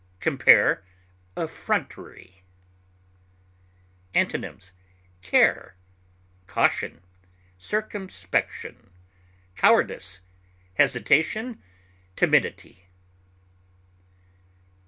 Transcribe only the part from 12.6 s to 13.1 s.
wariness.